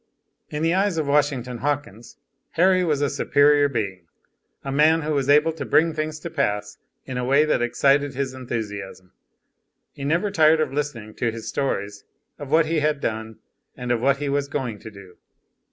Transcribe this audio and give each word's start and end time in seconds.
In 0.49 0.63
the 0.63 0.73
eyes 0.73 0.97
of 0.97 1.05
Washington 1.05 1.59
Hawkins, 1.59 2.17
Harry 2.53 2.83
was 2.83 3.01
a 3.01 3.07
superior 3.11 3.69
being, 3.69 4.07
a 4.63 4.71
man 4.71 5.03
who 5.03 5.13
was 5.13 5.29
able 5.29 5.53
to 5.53 5.63
bring 5.63 5.93
things 5.93 6.17
to 6.21 6.29
pass 6.31 6.79
in 7.05 7.19
a 7.19 7.23
way 7.23 7.45
that 7.45 7.61
excited 7.61 8.15
his 8.15 8.33
enthusiasm. 8.33 9.11
He 9.93 10.03
never 10.03 10.31
tired 10.31 10.59
of 10.59 10.73
listening 10.73 11.13
to 11.17 11.29
his 11.29 11.47
stories 11.47 12.03
of 12.39 12.49
what 12.49 12.65
he 12.65 12.79
had 12.79 12.99
done 12.99 13.37
and 13.77 13.91
of 13.91 14.01
what 14.01 14.17
he 14.17 14.27
was 14.27 14.47
going 14.47 14.79
to 14.79 14.89
do. 14.89 15.17